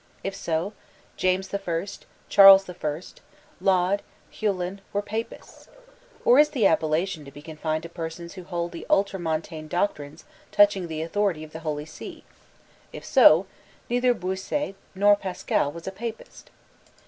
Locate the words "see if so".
11.85-13.45